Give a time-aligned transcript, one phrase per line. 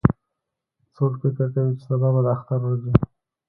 [0.95, 2.95] څوک فکر کوي چې سبا به د اختر ورځ وي